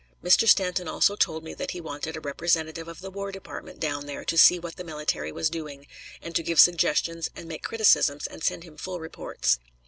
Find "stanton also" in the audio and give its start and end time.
0.47-1.15